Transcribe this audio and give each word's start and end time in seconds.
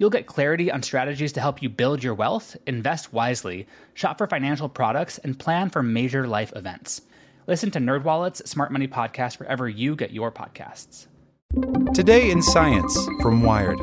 You'll 0.00 0.08
get 0.08 0.26
clarity 0.26 0.72
on 0.72 0.82
strategies 0.82 1.30
to 1.32 1.42
help 1.42 1.60
you 1.60 1.68
build 1.68 2.02
your 2.02 2.14
wealth, 2.14 2.56
invest 2.66 3.12
wisely, 3.12 3.66
shop 3.92 4.16
for 4.16 4.26
financial 4.26 4.66
products, 4.66 5.18
and 5.18 5.38
plan 5.38 5.68
for 5.68 5.82
major 5.82 6.26
life 6.26 6.54
events. 6.56 7.02
Listen 7.46 7.70
to 7.72 7.80
NerdWallet's 7.80 8.48
Smart 8.48 8.72
Money 8.72 8.88
Podcast 8.88 9.38
wherever 9.38 9.68
you 9.68 9.94
get 9.94 10.10
your 10.10 10.32
podcasts. 10.32 11.06
Today 11.92 12.30
in 12.30 12.40
Science 12.40 12.98
from 13.20 13.42
Wired. 13.42 13.78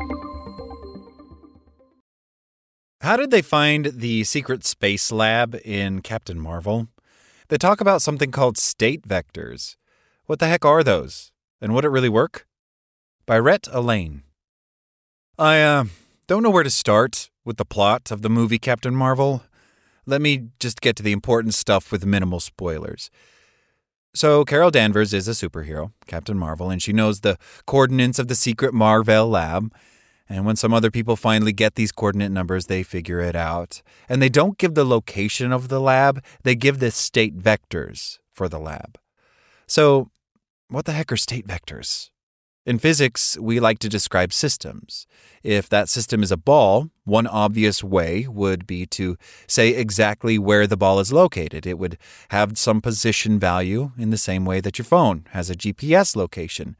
How 3.00 3.16
did 3.16 3.30
they 3.30 3.40
find 3.40 3.86
the 3.86 4.24
secret 4.24 4.64
space 4.64 5.12
lab 5.12 5.56
in 5.64 6.02
Captain 6.02 6.40
Marvel? 6.40 6.88
They 7.46 7.58
talk 7.58 7.80
about 7.80 8.02
something 8.02 8.32
called 8.32 8.58
state 8.58 9.06
vectors. 9.06 9.76
What 10.26 10.40
the 10.40 10.48
heck 10.48 10.64
are 10.64 10.82
those? 10.82 11.30
And 11.60 11.76
would 11.76 11.84
it 11.84 11.90
really 11.90 12.08
work? 12.08 12.48
By 13.24 13.38
Rhett 13.38 13.68
Allain. 13.70 14.24
I 15.38 15.62
uh, 15.62 15.84
don't 16.28 16.42
know 16.42 16.50
where 16.50 16.62
to 16.62 16.70
start 16.70 17.30
with 17.46 17.56
the 17.56 17.64
plot 17.64 18.10
of 18.10 18.20
the 18.20 18.28
movie 18.28 18.58
Captain 18.58 18.94
Marvel. 18.94 19.42
Let 20.04 20.20
me 20.20 20.50
just 20.60 20.82
get 20.82 20.94
to 20.96 21.02
the 21.02 21.12
important 21.12 21.54
stuff 21.54 21.90
with 21.90 22.04
minimal 22.04 22.38
spoilers. 22.38 23.10
So, 24.14 24.44
Carol 24.44 24.70
Danvers 24.70 25.14
is 25.14 25.26
a 25.26 25.30
superhero, 25.30 25.92
Captain 26.06 26.38
Marvel, 26.38 26.68
and 26.68 26.82
she 26.82 26.92
knows 26.92 27.20
the 27.20 27.38
coordinates 27.66 28.18
of 28.18 28.28
the 28.28 28.34
secret 28.34 28.74
Mar-Vell 28.74 29.26
lab. 29.26 29.72
And 30.28 30.44
when 30.44 30.56
some 30.56 30.74
other 30.74 30.90
people 30.90 31.16
finally 31.16 31.52
get 31.52 31.76
these 31.76 31.92
coordinate 31.92 32.30
numbers, 32.30 32.66
they 32.66 32.82
figure 32.82 33.20
it 33.20 33.34
out. 33.34 33.80
And 34.06 34.20
they 34.20 34.28
don't 34.28 34.58
give 34.58 34.74
the 34.74 34.84
location 34.84 35.50
of 35.50 35.68
the 35.68 35.80
lab, 35.80 36.22
they 36.42 36.54
give 36.54 36.78
the 36.78 36.90
state 36.90 37.38
vectors 37.38 38.18
for 38.30 38.50
the 38.50 38.58
lab. 38.58 38.98
So, 39.66 40.10
what 40.68 40.84
the 40.84 40.92
heck 40.92 41.10
are 41.10 41.16
state 41.16 41.46
vectors? 41.46 42.10
In 42.68 42.78
physics, 42.78 43.38
we 43.40 43.60
like 43.60 43.78
to 43.78 43.88
describe 43.88 44.30
systems. 44.30 45.06
If 45.42 45.70
that 45.70 45.88
system 45.88 46.22
is 46.22 46.30
a 46.30 46.36
ball, 46.36 46.90
one 47.04 47.26
obvious 47.26 47.82
way 47.82 48.26
would 48.28 48.66
be 48.66 48.84
to 48.88 49.16
say 49.46 49.70
exactly 49.70 50.38
where 50.38 50.66
the 50.66 50.76
ball 50.76 51.00
is 51.00 51.10
located. 51.10 51.66
It 51.66 51.78
would 51.78 51.96
have 52.28 52.58
some 52.58 52.82
position 52.82 53.38
value 53.38 53.92
in 53.96 54.10
the 54.10 54.18
same 54.18 54.44
way 54.44 54.60
that 54.60 54.76
your 54.76 54.84
phone 54.84 55.24
has 55.30 55.48
a 55.48 55.54
GPS 55.54 56.14
location. 56.14 56.76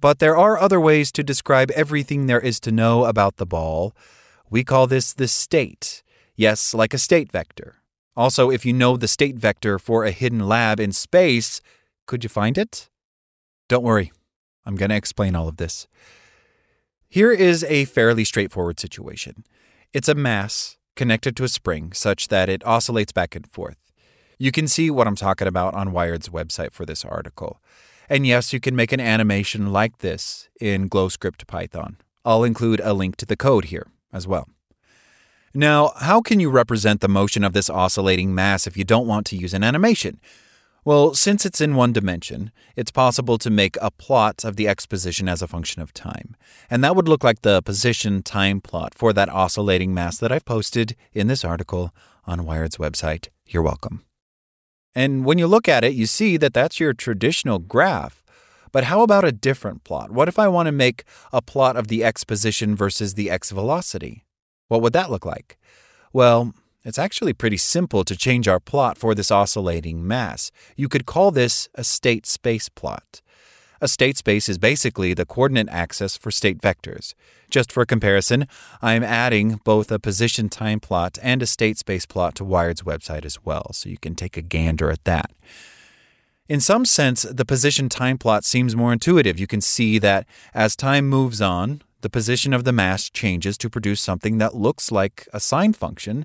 But 0.00 0.20
there 0.20 0.38
are 0.38 0.56
other 0.56 0.80
ways 0.80 1.12
to 1.12 1.22
describe 1.22 1.70
everything 1.72 2.24
there 2.24 2.40
is 2.40 2.58
to 2.60 2.72
know 2.72 3.04
about 3.04 3.36
the 3.36 3.44
ball. 3.44 3.94
We 4.48 4.64
call 4.64 4.86
this 4.86 5.12
the 5.12 5.28
state. 5.28 6.02
Yes, 6.34 6.72
like 6.72 6.94
a 6.94 6.98
state 7.08 7.30
vector. 7.30 7.82
Also, 8.16 8.50
if 8.50 8.64
you 8.64 8.72
know 8.72 8.96
the 8.96 9.06
state 9.06 9.36
vector 9.36 9.78
for 9.78 10.06
a 10.06 10.12
hidden 10.12 10.48
lab 10.48 10.80
in 10.80 10.92
space, 10.92 11.60
could 12.06 12.24
you 12.24 12.30
find 12.30 12.56
it? 12.56 12.88
Don't 13.68 13.84
worry, 13.84 14.12
I'm 14.66 14.76
going 14.76 14.90
to 14.90 14.96
explain 14.96 15.34
all 15.34 15.48
of 15.48 15.56
this. 15.56 15.86
Here 17.08 17.32
is 17.32 17.64
a 17.64 17.84
fairly 17.86 18.24
straightforward 18.24 18.80
situation 18.80 19.44
it's 19.92 20.08
a 20.08 20.14
mass 20.14 20.76
connected 20.94 21.36
to 21.36 21.44
a 21.44 21.48
spring 21.48 21.92
such 21.92 22.28
that 22.28 22.48
it 22.48 22.66
oscillates 22.66 23.12
back 23.12 23.34
and 23.34 23.46
forth. 23.46 23.78
You 24.38 24.52
can 24.52 24.68
see 24.68 24.90
what 24.90 25.06
I'm 25.06 25.16
talking 25.16 25.48
about 25.48 25.72
on 25.74 25.92
Wired's 25.92 26.28
website 26.28 26.72
for 26.72 26.84
this 26.84 27.04
article. 27.04 27.62
And 28.08 28.26
yes, 28.26 28.52
you 28.52 28.60
can 28.60 28.76
make 28.76 28.92
an 28.92 29.00
animation 29.00 29.72
like 29.72 29.98
this 29.98 30.48
in 30.60 30.90
GlowScript 30.90 31.46
Python. 31.46 31.96
I'll 32.24 32.44
include 32.44 32.80
a 32.84 32.92
link 32.92 33.16
to 33.16 33.26
the 33.26 33.36
code 33.36 33.66
here 33.66 33.86
as 34.12 34.26
well. 34.26 34.48
Now, 35.54 35.92
how 35.96 36.20
can 36.20 36.38
you 36.38 36.50
represent 36.50 37.00
the 37.00 37.08
motion 37.08 37.42
of 37.42 37.54
this 37.54 37.70
oscillating 37.70 38.34
mass 38.34 38.66
if 38.66 38.76
you 38.76 38.84
don't 38.84 39.06
want 39.06 39.24
to 39.26 39.36
use 39.36 39.54
an 39.54 39.64
animation? 39.64 40.20
Well, 40.86 41.14
since 41.14 41.44
it's 41.44 41.60
in 41.60 41.74
one 41.74 41.92
dimension, 41.92 42.52
it's 42.76 42.92
possible 42.92 43.38
to 43.38 43.50
make 43.50 43.76
a 43.82 43.90
plot 43.90 44.44
of 44.44 44.54
the 44.54 44.68
x 44.68 44.86
position 44.86 45.28
as 45.28 45.42
a 45.42 45.48
function 45.48 45.82
of 45.82 45.92
time. 45.92 46.36
And 46.70 46.84
that 46.84 46.94
would 46.94 47.08
look 47.08 47.24
like 47.24 47.42
the 47.42 47.60
position 47.60 48.22
time 48.22 48.60
plot 48.60 48.94
for 48.94 49.12
that 49.12 49.28
oscillating 49.28 49.92
mass 49.92 50.16
that 50.18 50.30
I've 50.30 50.44
posted 50.44 50.94
in 51.12 51.26
this 51.26 51.44
article 51.44 51.92
on 52.24 52.44
Wired's 52.44 52.76
website. 52.76 53.30
You're 53.48 53.64
welcome. 53.64 54.04
And 54.94 55.24
when 55.24 55.38
you 55.38 55.48
look 55.48 55.68
at 55.68 55.82
it, 55.82 55.94
you 55.94 56.06
see 56.06 56.36
that 56.36 56.54
that's 56.54 56.78
your 56.78 56.94
traditional 56.94 57.58
graph. 57.58 58.22
But 58.70 58.84
how 58.84 59.02
about 59.02 59.24
a 59.24 59.32
different 59.32 59.82
plot? 59.82 60.12
What 60.12 60.28
if 60.28 60.38
I 60.38 60.46
want 60.46 60.66
to 60.66 60.72
make 60.72 61.02
a 61.32 61.42
plot 61.42 61.76
of 61.76 61.88
the 61.88 62.04
x 62.04 62.22
position 62.22 62.76
versus 62.76 63.14
the 63.14 63.28
x 63.28 63.50
velocity? 63.50 64.24
What 64.68 64.82
would 64.82 64.92
that 64.92 65.10
look 65.10 65.26
like? 65.26 65.58
Well, 66.12 66.54
it's 66.86 66.98
actually 66.98 67.32
pretty 67.32 67.56
simple 67.56 68.04
to 68.04 68.16
change 68.16 68.46
our 68.46 68.60
plot 68.60 68.96
for 68.96 69.14
this 69.14 69.30
oscillating 69.30 70.06
mass. 70.06 70.52
You 70.76 70.88
could 70.88 71.04
call 71.04 71.32
this 71.32 71.68
a 71.74 71.82
state 71.82 72.26
space 72.26 72.68
plot. 72.68 73.20
A 73.80 73.88
state 73.88 74.16
space 74.16 74.48
is 74.48 74.56
basically 74.56 75.12
the 75.12 75.26
coordinate 75.26 75.68
axis 75.68 76.16
for 76.16 76.30
state 76.30 76.58
vectors. 76.62 77.14
Just 77.50 77.70
for 77.70 77.84
comparison, 77.84 78.46
I'm 78.80 79.02
adding 79.02 79.60
both 79.64 79.90
a 79.90 79.98
position 79.98 80.48
time 80.48 80.80
plot 80.80 81.18
and 81.22 81.42
a 81.42 81.46
state 81.46 81.76
space 81.76 82.06
plot 82.06 82.36
to 82.36 82.44
Wired's 82.44 82.82
website 82.82 83.24
as 83.24 83.44
well, 83.44 83.72
so 83.72 83.88
you 83.88 83.98
can 83.98 84.14
take 84.14 84.36
a 84.36 84.42
gander 84.42 84.90
at 84.90 85.04
that. 85.04 85.30
In 86.48 86.60
some 86.60 86.84
sense, 86.84 87.22
the 87.22 87.44
position 87.44 87.88
time 87.88 88.16
plot 88.16 88.44
seems 88.44 88.76
more 88.76 88.92
intuitive. 88.92 89.40
You 89.40 89.48
can 89.48 89.60
see 89.60 89.98
that 89.98 90.26
as 90.54 90.76
time 90.76 91.08
moves 91.08 91.42
on, 91.42 91.82
the 92.02 92.10
position 92.10 92.54
of 92.54 92.62
the 92.62 92.72
mass 92.72 93.10
changes 93.10 93.58
to 93.58 93.68
produce 93.68 94.00
something 94.00 94.38
that 94.38 94.54
looks 94.54 94.92
like 94.92 95.28
a 95.32 95.40
sine 95.40 95.72
function, 95.72 96.24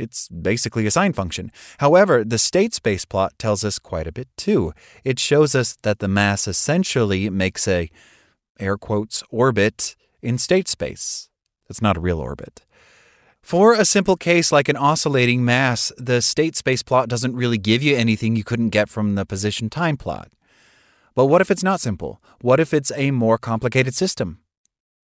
it's 0.00 0.28
basically 0.28 0.86
a 0.86 0.90
sine 0.90 1.12
function. 1.12 1.52
However, 1.78 2.24
the 2.24 2.38
state 2.38 2.74
space 2.74 3.04
plot 3.04 3.38
tells 3.38 3.64
us 3.64 3.78
quite 3.78 4.06
a 4.06 4.12
bit 4.12 4.28
too. 4.36 4.72
It 5.04 5.18
shows 5.18 5.54
us 5.54 5.76
that 5.82 5.98
the 5.98 6.08
mass 6.08 6.48
essentially 6.48 7.30
makes 7.30 7.68
a 7.68 7.90
air 8.58 8.76
quotes 8.76 9.22
orbit 9.30 9.96
in 10.22 10.38
state 10.38 10.68
space. 10.68 11.28
It's 11.68 11.82
not 11.82 11.96
a 11.96 12.00
real 12.00 12.18
orbit. 12.18 12.64
For 13.42 13.74
a 13.74 13.84
simple 13.84 14.16
case 14.16 14.52
like 14.52 14.68
an 14.68 14.76
oscillating 14.76 15.44
mass, 15.44 15.92
the 15.96 16.20
state 16.20 16.56
space 16.56 16.82
plot 16.82 17.08
doesn't 17.08 17.36
really 17.36 17.58
give 17.58 17.82
you 17.82 17.96
anything 17.96 18.36
you 18.36 18.44
couldn't 18.44 18.68
get 18.68 18.88
from 18.88 19.14
the 19.14 19.24
position 19.24 19.70
time 19.70 19.96
plot. 19.96 20.28
But 21.14 21.26
what 21.26 21.40
if 21.40 21.50
it's 21.50 21.64
not 21.64 21.80
simple? 21.80 22.22
What 22.40 22.60
if 22.60 22.74
it's 22.74 22.92
a 22.94 23.10
more 23.10 23.38
complicated 23.38 23.94
system? 23.94 24.40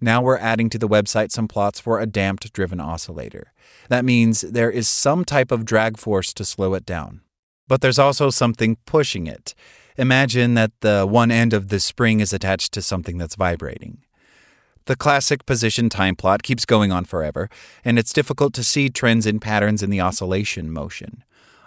Now 0.01 0.21
we're 0.21 0.39
adding 0.39 0.69
to 0.71 0.79
the 0.79 0.89
website 0.89 1.31
some 1.33 1.49
plots 1.49 1.81
for 1.81 1.99
a 1.99 2.07
damped 2.07 2.53
driven 2.53 2.81
oscillator. 2.81 3.53
That 3.89 4.05
means 4.05 4.43
there 4.43 4.71
is 4.71 4.89
some 4.89 5.25
type 5.25 5.51
of 5.51 5.65
drag 5.65 5.97
force 5.97 6.35
to 6.35 6.45
slow 6.45 6.75
it 6.75 6.85
down. 6.85 7.23
But 7.67 7.81
there's 7.81 7.99
also 7.99 8.31
something 8.31 8.77
pushing 8.85 9.27
it. 9.27 9.55
Imagine 9.97 10.55
that 10.55 10.73
the 10.81 11.07
one 11.07 11.31
end 11.31 11.53
of 11.53 11.69
the 11.69 11.81
spring 11.81 12.21
is 12.21 12.33
attached 12.33 12.73
to 12.73 12.83
something 12.83 13.17
that's 13.17 13.35
vibrating. 13.35 14.03
The 14.85 14.97
classic 14.97 15.47
position 15.47 15.89
time 15.89 16.15
plot 16.15 16.43
keeps 16.43 16.65
going 16.65 16.93
on 16.93 17.07
forever, 17.07 17.49
and 17.85 17.99
it's 17.99 18.13
difficult 18.13 18.53
to 18.55 18.63
see 18.63 18.89
trends 18.89 19.27
and 19.27 19.43
patterns 19.43 19.83
in 19.83 19.91
the 19.91 20.01
oscillation 20.01 20.71
motion. 20.71 21.25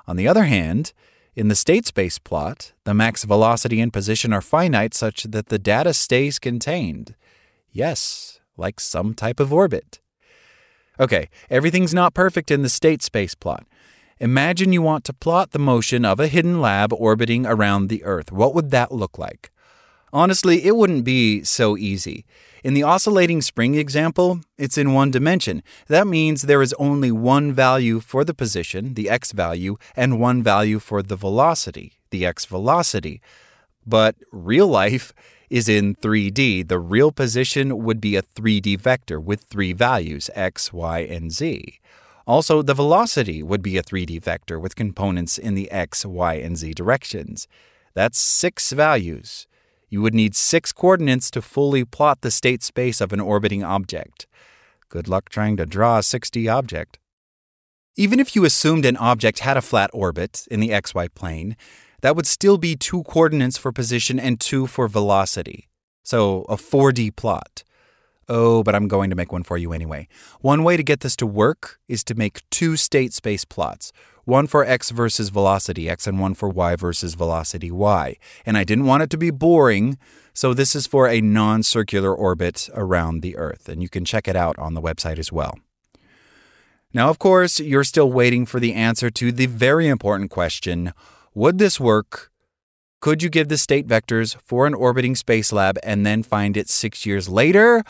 On 0.07 0.15
the 0.15 0.27
other 0.27 0.45
hand, 0.45 0.93
in 1.35 1.47
the 1.47 1.55
state 1.55 1.85
space 1.85 2.17
plot, 2.17 2.71
the 2.85 2.93
max 2.93 3.25
velocity 3.25 3.81
and 3.81 3.91
position 3.91 4.31
are 4.31 4.41
finite 4.41 4.93
such 4.93 5.23
that 5.23 5.47
the 5.47 5.59
data 5.59 5.93
stays 5.93 6.39
contained. 6.39 7.15
Yes, 7.71 8.39
like 8.57 8.79
some 8.79 9.13
type 9.13 9.39
of 9.39 9.53
orbit. 9.53 9.99
Okay, 10.99 11.29
everything's 11.49 11.93
not 11.93 12.13
perfect 12.13 12.51
in 12.51 12.61
the 12.61 12.69
state 12.69 13.01
space 13.01 13.35
plot. 13.35 13.65
Imagine 14.19 14.73
you 14.73 14.81
want 14.81 15.05
to 15.05 15.13
plot 15.13 15.51
the 15.51 15.59
motion 15.59 16.03
of 16.03 16.19
a 16.19 16.27
hidden 16.27 16.59
lab 16.59 16.91
orbiting 16.91 17.45
around 17.45 17.87
the 17.87 18.03
Earth. 18.03 18.33
What 18.33 18.53
would 18.53 18.69
that 18.71 18.91
look 18.91 19.17
like? 19.17 19.49
Honestly, 20.11 20.65
it 20.65 20.75
wouldn't 20.75 21.05
be 21.05 21.43
so 21.43 21.77
easy. 21.77 22.25
In 22.63 22.73
the 22.73 22.83
oscillating 22.83 23.41
spring 23.41 23.75
example, 23.75 24.41
it's 24.57 24.77
in 24.77 24.93
one 24.93 25.11
dimension. 25.11 25.63
That 25.87 26.07
means 26.07 26.41
there 26.41 26.61
is 26.61 26.73
only 26.73 27.11
one 27.11 27.53
value 27.53 27.99
for 27.99 28.25
the 28.25 28.33
position, 28.33 28.95
the 28.95 29.09
x 29.09 29.31
value, 29.31 29.77
and 29.95 30.19
one 30.19 30.43
value 30.43 30.79
for 30.79 31.01
the 31.01 31.15
velocity, 31.15 31.93
the 32.09 32.25
x 32.25 32.45
velocity. 32.45 33.21
But 33.85 34.15
real 34.31 34.67
life 34.67 35.13
is 35.49 35.67
in 35.67 35.95
3D. 35.95 36.67
The 36.67 36.79
real 36.79 37.11
position 37.11 37.83
would 37.83 37.99
be 37.99 38.15
a 38.15 38.21
3D 38.21 38.79
vector 38.79 39.19
with 39.19 39.41
three 39.41 39.73
values, 39.73 40.29
x, 40.35 40.71
y, 40.71 40.99
and 40.99 41.31
z. 41.31 41.79
Also, 42.27 42.61
the 42.61 42.73
velocity 42.73 43.41
would 43.41 43.63
be 43.63 43.77
a 43.77 43.83
3D 43.83 44.21
vector 44.21 44.59
with 44.59 44.75
components 44.75 45.37
in 45.37 45.55
the 45.55 45.69
x, 45.71 46.05
y, 46.05 46.35
and 46.35 46.57
z 46.57 46.73
directions. 46.73 47.47
That's 47.93 48.19
six 48.19 48.71
values. 48.71 49.47
You 49.89 50.01
would 50.03 50.13
need 50.13 50.35
six 50.35 50.71
coordinates 50.71 51.31
to 51.31 51.41
fully 51.41 51.83
plot 51.83 52.21
the 52.21 52.29
state 52.29 52.61
space 52.61 53.01
of 53.01 53.11
an 53.11 53.19
orbiting 53.19 53.63
object. 53.63 54.27
Good 54.87 55.07
luck 55.07 55.29
trying 55.29 55.57
to 55.57 55.65
draw 55.65 55.97
a 55.97 56.01
6D 56.01 56.51
object. 56.51 56.99
Even 57.95 58.19
if 58.19 58.35
you 58.35 58.45
assumed 58.45 58.85
an 58.85 58.97
object 58.97 59.39
had 59.39 59.57
a 59.57 59.61
flat 59.61 59.89
orbit 59.93 60.47
in 60.49 60.59
the 60.59 60.69
xy 60.69 61.13
plane, 61.13 61.57
that 62.01 62.15
would 62.15 62.27
still 62.27 62.57
be 62.57 62.75
two 62.75 63.03
coordinates 63.03 63.57
for 63.57 63.71
position 63.71 64.19
and 64.19 64.39
two 64.39 64.67
for 64.67 64.87
velocity. 64.87 65.69
So 66.03 66.41
a 66.49 66.55
4D 66.55 67.15
plot. 67.15 67.63
Oh, 68.27 68.63
but 68.63 68.75
I'm 68.75 68.87
going 68.87 69.09
to 69.09 69.15
make 69.15 69.31
one 69.31 69.43
for 69.43 69.57
you 69.57 69.73
anyway. 69.73 70.07
One 70.41 70.63
way 70.63 70.77
to 70.77 70.83
get 70.83 70.99
this 70.99 71.15
to 71.15 71.25
work 71.25 71.79
is 71.87 72.03
to 72.05 72.15
make 72.15 72.47
two 72.51 72.77
state 72.77 73.13
space 73.13 73.43
plots 73.43 73.91
one 74.29 74.45
for 74.45 74.63
x 74.63 74.91
versus 74.91 75.29
velocity 75.29 75.89
x 75.89 76.05
and 76.05 76.19
one 76.19 76.35
for 76.35 76.47
y 76.47 76.75
versus 76.75 77.15
velocity 77.15 77.71
y. 77.71 78.15
And 78.45 78.57
I 78.57 78.63
didn't 78.63 78.85
want 78.85 79.01
it 79.01 79.09
to 79.09 79.17
be 79.17 79.31
boring, 79.31 79.97
so 80.33 80.53
this 80.53 80.75
is 80.75 80.85
for 80.85 81.07
a 81.07 81.19
non 81.19 81.63
circular 81.63 82.13
orbit 82.13 82.69
around 82.75 83.21
the 83.21 83.35
Earth. 83.35 83.67
And 83.67 83.81
you 83.81 83.89
can 83.89 84.05
check 84.05 84.27
it 84.27 84.35
out 84.35 84.57
on 84.59 84.75
the 84.75 84.81
website 84.81 85.17
as 85.17 85.31
well. 85.31 85.57
Now, 86.93 87.09
of 87.09 87.19
course, 87.19 87.59
you're 87.59 87.83
still 87.83 88.11
waiting 88.11 88.45
for 88.45 88.59
the 88.59 88.73
answer 88.73 89.09
to 89.09 89.31
the 89.31 89.47
very 89.47 89.87
important 89.87 90.31
question 90.31 90.93
Would 91.33 91.57
this 91.57 91.79
work? 91.79 92.31
Could 93.01 93.23
you 93.23 93.29
give 93.29 93.47
the 93.47 93.57
state 93.57 93.87
vectors 93.87 94.35
for 94.43 94.67
an 94.67 94.73
orbiting 94.73 95.15
space 95.15 95.53
lab 95.53 95.77
and 95.83 96.05
then 96.05 96.23
find 96.23 96.57
it 96.57 96.67
six 96.67 97.05
years 97.05 97.29
later? 97.29 97.83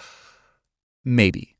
Maybe. 1.03 1.55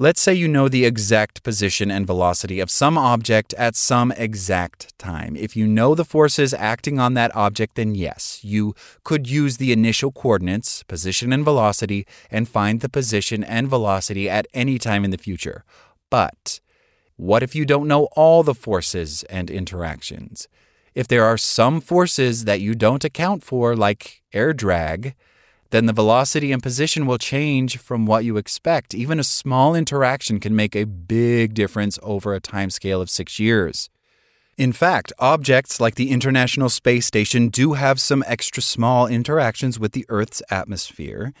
Let's 0.00 0.20
say 0.20 0.32
you 0.32 0.46
know 0.46 0.68
the 0.68 0.84
exact 0.84 1.42
position 1.42 1.90
and 1.90 2.06
velocity 2.06 2.60
of 2.60 2.70
some 2.70 2.96
object 2.96 3.52
at 3.54 3.74
some 3.74 4.12
exact 4.12 4.96
time. 4.96 5.34
If 5.34 5.56
you 5.56 5.66
know 5.66 5.96
the 5.96 6.04
forces 6.04 6.54
acting 6.54 7.00
on 7.00 7.14
that 7.14 7.34
object, 7.34 7.74
then 7.74 7.96
yes, 7.96 8.38
you 8.44 8.76
could 9.02 9.28
use 9.28 9.56
the 9.56 9.72
initial 9.72 10.12
coordinates, 10.12 10.84
position 10.84 11.32
and 11.32 11.44
velocity, 11.44 12.06
and 12.30 12.48
find 12.48 12.80
the 12.80 12.88
position 12.88 13.42
and 13.42 13.66
velocity 13.66 14.30
at 14.30 14.46
any 14.54 14.78
time 14.78 15.04
in 15.04 15.10
the 15.10 15.18
future. 15.18 15.64
But 16.10 16.60
what 17.16 17.42
if 17.42 17.56
you 17.56 17.66
don't 17.66 17.88
know 17.88 18.04
all 18.12 18.44
the 18.44 18.54
forces 18.54 19.24
and 19.24 19.50
interactions? 19.50 20.46
If 20.98 21.06
there 21.06 21.24
are 21.24 21.38
some 21.38 21.80
forces 21.80 22.44
that 22.44 22.60
you 22.60 22.74
don't 22.74 23.04
account 23.04 23.44
for, 23.44 23.76
like 23.76 24.20
air 24.32 24.52
drag, 24.52 25.14
then 25.70 25.86
the 25.86 25.92
velocity 25.92 26.50
and 26.50 26.60
position 26.60 27.06
will 27.06 27.18
change 27.18 27.78
from 27.78 28.04
what 28.04 28.24
you 28.24 28.36
expect. 28.36 28.96
Even 28.96 29.20
a 29.20 29.22
small 29.22 29.76
interaction 29.76 30.40
can 30.40 30.56
make 30.56 30.74
a 30.74 30.86
big 30.86 31.54
difference 31.54 32.00
over 32.02 32.34
a 32.34 32.40
timescale 32.40 33.00
of 33.00 33.10
six 33.10 33.38
years. 33.38 33.90
In 34.56 34.72
fact, 34.72 35.12
objects 35.20 35.80
like 35.80 35.94
the 35.94 36.10
International 36.10 36.68
Space 36.68 37.06
Station 37.06 37.46
do 37.46 37.74
have 37.74 38.00
some 38.00 38.24
extra 38.26 38.60
small 38.60 39.06
interactions 39.06 39.78
with 39.78 39.92
the 39.92 40.04
Earth's 40.08 40.42
atmosphere. 40.50 41.32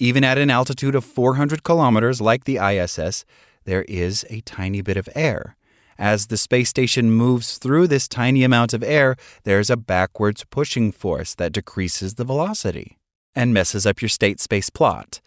Even 0.00 0.24
at 0.24 0.38
an 0.38 0.50
altitude 0.50 0.96
of 0.96 1.04
400 1.04 1.62
kilometers, 1.62 2.20
like 2.20 2.46
the 2.46 2.56
ISS, 2.56 3.24
there 3.62 3.84
is 3.84 4.26
a 4.28 4.40
tiny 4.40 4.82
bit 4.82 4.96
of 4.96 5.08
air. 5.14 5.54
As 5.98 6.26
the 6.26 6.36
space 6.36 6.68
station 6.68 7.10
moves 7.10 7.58
through 7.58 7.86
this 7.86 8.08
tiny 8.08 8.44
amount 8.44 8.74
of 8.74 8.82
air, 8.82 9.16
there's 9.44 9.70
a 9.70 9.76
backwards 9.76 10.44
pushing 10.50 10.90
force 10.92 11.34
that 11.34 11.52
decreases 11.52 12.14
the 12.14 12.24
velocity 12.24 12.98
and 13.34 13.54
messes 13.54 13.86
up 13.86 14.02
your 14.02 14.08
state 14.08 14.40
space 14.40 14.70
plot. 14.70 15.20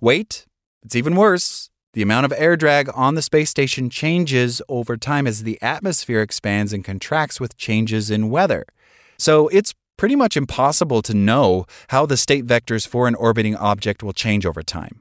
Wait, 0.00 0.46
it's 0.82 0.96
even 0.96 1.16
worse. 1.16 1.70
The 1.92 2.02
amount 2.02 2.26
of 2.26 2.34
air 2.36 2.56
drag 2.56 2.90
on 2.94 3.14
the 3.14 3.22
space 3.22 3.48
station 3.48 3.88
changes 3.88 4.60
over 4.68 4.96
time 4.96 5.26
as 5.26 5.42
the 5.42 5.58
atmosphere 5.62 6.20
expands 6.20 6.72
and 6.72 6.84
contracts 6.84 7.40
with 7.40 7.56
changes 7.56 8.10
in 8.10 8.28
weather. 8.28 8.66
So 9.18 9.48
it's 9.48 9.74
pretty 9.96 10.16
much 10.16 10.36
impossible 10.36 11.00
to 11.02 11.14
know 11.14 11.64
how 11.88 12.04
the 12.04 12.18
state 12.18 12.46
vectors 12.46 12.86
for 12.86 13.08
an 13.08 13.14
orbiting 13.14 13.56
object 13.56 14.02
will 14.02 14.12
change 14.12 14.44
over 14.44 14.62
time. 14.62 15.00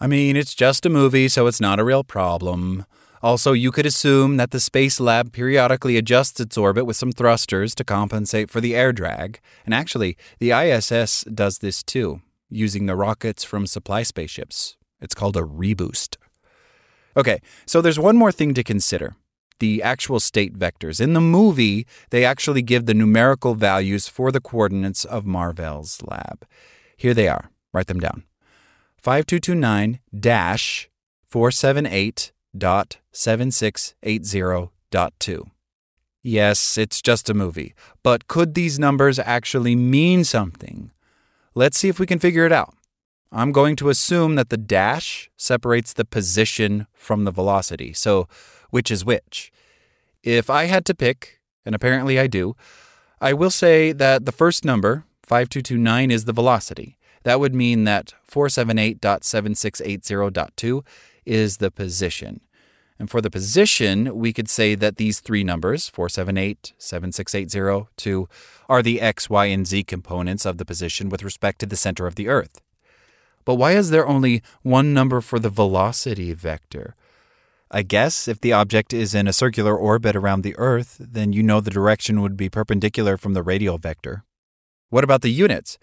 I 0.00 0.06
mean, 0.06 0.36
it's 0.36 0.54
just 0.54 0.86
a 0.86 0.90
movie, 0.90 1.28
so 1.28 1.46
it's 1.46 1.60
not 1.60 1.80
a 1.80 1.84
real 1.84 2.04
problem. 2.04 2.86
Also, 3.22 3.52
you 3.52 3.70
could 3.70 3.86
assume 3.86 4.36
that 4.36 4.50
the 4.50 4.58
Space 4.58 4.98
Lab 4.98 5.32
periodically 5.32 5.96
adjusts 5.96 6.40
its 6.40 6.58
orbit 6.58 6.86
with 6.86 6.96
some 6.96 7.12
thrusters 7.12 7.74
to 7.76 7.84
compensate 7.84 8.50
for 8.50 8.60
the 8.60 8.74
air 8.74 8.92
drag. 8.92 9.40
And 9.64 9.72
actually, 9.72 10.16
the 10.40 10.50
ISS 10.50 11.22
does 11.24 11.58
this 11.58 11.84
too, 11.84 12.20
using 12.50 12.86
the 12.86 12.96
rockets 12.96 13.44
from 13.44 13.66
supply 13.66 14.02
spaceships. 14.02 14.76
It's 15.00 15.14
called 15.14 15.36
a 15.36 15.42
reboost. 15.42 16.16
Okay, 17.16 17.40
so 17.64 17.80
there's 17.80 17.98
one 17.98 18.16
more 18.16 18.32
thing 18.32 18.54
to 18.54 18.64
consider 18.64 19.14
the 19.60 19.82
actual 19.82 20.18
state 20.18 20.58
vectors. 20.58 21.00
In 21.00 21.12
the 21.12 21.20
movie, 21.20 21.86
they 22.10 22.24
actually 22.24 22.62
give 22.62 22.86
the 22.86 22.94
numerical 22.94 23.54
values 23.54 24.08
for 24.08 24.32
the 24.32 24.40
coordinates 24.40 25.04
of 25.04 25.24
Mar-Vell's 25.24 26.02
lab. 26.02 26.44
Here 26.96 27.14
they 27.14 27.28
are. 27.28 27.50
Write 27.72 27.86
them 27.86 28.00
down 28.00 28.24
5229 28.98 30.00
478 31.28 32.32
7680.2. 32.56 35.50
Yes, 36.24 36.78
it's 36.78 37.02
just 37.02 37.28
a 37.28 37.34
movie, 37.34 37.74
but 38.02 38.28
could 38.28 38.54
these 38.54 38.78
numbers 38.78 39.18
actually 39.18 39.74
mean 39.74 40.22
something? 40.22 40.92
Let's 41.54 41.76
see 41.76 41.88
if 41.88 41.98
we 41.98 42.06
can 42.06 42.20
figure 42.20 42.46
it 42.46 42.52
out. 42.52 42.74
I'm 43.32 43.50
going 43.50 43.74
to 43.76 43.88
assume 43.88 44.36
that 44.36 44.50
the 44.50 44.56
dash 44.56 45.30
separates 45.36 45.92
the 45.92 46.04
position 46.04 46.86
from 46.92 47.24
the 47.24 47.32
velocity, 47.32 47.92
so 47.92 48.28
which 48.70 48.88
is 48.90 49.04
which? 49.04 49.50
If 50.22 50.48
I 50.48 50.66
had 50.66 50.84
to 50.86 50.94
pick, 50.94 51.40
and 51.64 51.74
apparently 51.74 52.20
I 52.20 52.28
do, 52.28 52.54
I 53.20 53.32
will 53.32 53.50
say 53.50 53.92
that 53.92 54.26
the 54.26 54.32
first 54.32 54.64
number, 54.64 55.04
5229, 55.22 56.10
is 56.10 56.24
the 56.26 56.32
velocity. 56.32 56.98
That 57.24 57.40
would 57.40 57.54
mean 57.54 57.84
that 57.84 58.14
478.7680.2 58.30 60.84
is 61.24 61.58
the 61.58 61.70
position. 61.70 62.40
And 62.98 63.10
for 63.10 63.20
the 63.20 63.30
position, 63.30 64.16
we 64.16 64.32
could 64.32 64.48
say 64.48 64.74
that 64.76 64.96
these 64.96 65.20
three 65.20 65.42
numbers, 65.42 65.88
478, 65.88 66.72
7680, 66.78 67.88
2, 67.96 68.28
are 68.68 68.82
the 68.82 69.00
x, 69.00 69.28
y, 69.28 69.46
and 69.46 69.66
z 69.66 69.82
components 69.82 70.46
of 70.46 70.58
the 70.58 70.64
position 70.64 71.08
with 71.08 71.24
respect 71.24 71.58
to 71.60 71.66
the 71.66 71.76
center 71.76 72.06
of 72.06 72.14
the 72.14 72.28
Earth. 72.28 72.60
But 73.44 73.56
why 73.56 73.72
is 73.72 73.90
there 73.90 74.06
only 74.06 74.42
one 74.62 74.94
number 74.94 75.20
for 75.20 75.38
the 75.38 75.48
velocity 75.48 76.32
vector? 76.32 76.94
I 77.70 77.82
guess 77.82 78.28
if 78.28 78.40
the 78.40 78.52
object 78.52 78.92
is 78.92 79.14
in 79.14 79.26
a 79.26 79.32
circular 79.32 79.76
orbit 79.76 80.14
around 80.14 80.42
the 80.42 80.54
Earth, 80.56 80.98
then 81.00 81.32
you 81.32 81.42
know 81.42 81.60
the 81.60 81.70
direction 81.70 82.20
would 82.20 82.36
be 82.36 82.48
perpendicular 82.48 83.16
from 83.16 83.32
the 83.32 83.42
radial 83.42 83.78
vector. 83.78 84.24
What 84.90 85.04
about 85.04 85.22
the 85.22 85.30
units? 85.30 85.78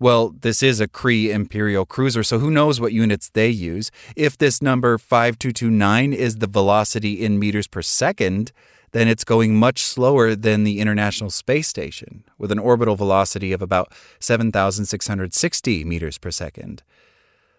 Well, 0.00 0.32
this 0.42 0.62
is 0.62 0.80
a 0.80 0.86
Kree 0.86 1.30
Imperial 1.30 1.84
cruiser, 1.84 2.22
so 2.22 2.38
who 2.38 2.52
knows 2.52 2.80
what 2.80 2.92
units 2.92 3.30
they 3.30 3.48
use. 3.48 3.90
If 4.14 4.38
this 4.38 4.62
number 4.62 4.96
5229 4.96 6.12
is 6.12 6.36
the 6.36 6.46
velocity 6.46 7.24
in 7.24 7.40
meters 7.40 7.66
per 7.66 7.82
second, 7.82 8.52
then 8.92 9.08
it's 9.08 9.24
going 9.24 9.56
much 9.56 9.82
slower 9.82 10.36
than 10.36 10.62
the 10.62 10.78
International 10.78 11.30
Space 11.30 11.66
Station, 11.66 12.22
with 12.38 12.52
an 12.52 12.60
orbital 12.60 12.94
velocity 12.94 13.52
of 13.52 13.60
about 13.60 13.92
7,660 14.20 15.84
meters 15.84 16.16
per 16.16 16.30
second. 16.30 16.84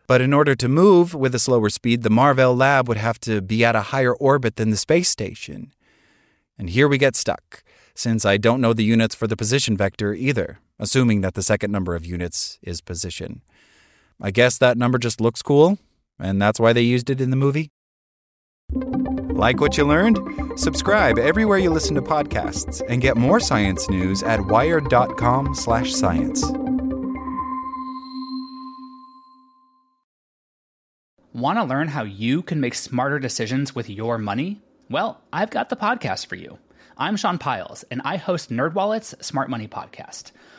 But 0.08 0.22
in 0.22 0.34
order 0.34 0.56
to 0.56 0.70
move 0.70 1.14
with 1.14 1.36
a 1.36 1.40
slower 1.40 1.70
speed, 1.70 2.04
the 2.04 2.10
Mar-Vell 2.10 2.56
lab 2.56 2.88
would 2.88 2.98
have 2.98 3.20
to 3.20 3.42
be 3.42 3.66
at 3.66 3.76
a 3.76 3.92
higher 3.92 4.16
orbit 4.16 4.56
than 4.56 4.70
the 4.70 4.78
space 4.78 5.10
station. 5.10 5.74
And 6.58 6.70
here 6.70 6.88
we 6.88 6.98
get 6.98 7.18
stuck, 7.18 7.64
since 7.94 8.24
I 8.24 8.38
don't 8.38 8.62
know 8.62 8.72
the 8.72 8.86
units 8.86 9.14
for 9.14 9.28
the 9.28 9.36
position 9.36 9.76
vector 9.76 10.14
either 10.14 10.60
assuming 10.80 11.22
that 11.22 11.34
the 11.34 11.44
second 11.44 11.72
number 11.72 11.96
of 11.96 12.06
units 12.06 12.58
is 12.62 12.82
position. 12.82 13.42
I 14.22 14.32
guess 14.32 14.58
that 14.58 14.78
number 14.78 14.98
just 14.98 15.22
looks 15.22 15.42
cool, 15.42 15.78
and 16.18 16.42
that's 16.42 16.60
why 16.60 16.74
they 16.74 16.82
used 16.82 17.10
it 17.10 17.22
in 17.22 17.30
the 17.30 17.36
movie. 17.36 17.72
Like 18.72 19.62
what 19.62 19.78
you 19.78 19.86
learned? 19.86 20.20
Subscribe 20.56 21.18
everywhere 21.18 21.58
you 21.58 21.70
listen 21.70 21.96
to 21.96 22.02
podcasts 22.02 22.82
and 22.88 23.02
get 23.02 23.18
more 23.18 23.40
science 23.40 23.90
news 23.90 24.22
at 24.24 24.46
wired.com/science. 24.46 26.44
Want 31.32 31.60
to 31.60 31.64
learn 31.64 31.88
how 31.88 32.04
you 32.04 32.42
can 32.42 32.60
make 32.60 32.74
smarter 32.74 33.20
decisions 33.20 33.74
with 33.74 33.90
your 33.90 34.18
money? 34.18 34.62
Well, 34.90 35.22
I've 35.32 35.52
got 35.52 35.70
the 35.70 35.76
podcast 35.76 36.26
for 36.26 36.36
you. 36.36 36.58
I'm 36.98 37.16
Sean 37.16 37.38
Pyles, 37.38 37.84
and 37.92 38.02
I 38.04 38.18
host 38.18 38.50
NerdWallet's 38.50 39.16
Smart 39.26 39.50
Money 39.50 39.68
Podcast 39.68 40.32